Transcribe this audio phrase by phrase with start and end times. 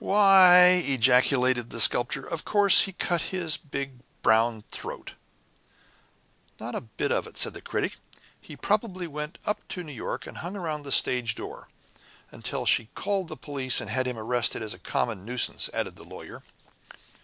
[0.00, 5.12] "Why," ejaculated the Sculptor, "of course he cut his big brown throat!"
[6.58, 7.96] "Not a bit of it," said the Critic.
[8.40, 11.68] "He probably went up to New York, and hung round the stage door."
[12.32, 15.94] "Until she called in the police, and had him arrested as a common nuisance," added
[15.94, 16.42] the Lawyer.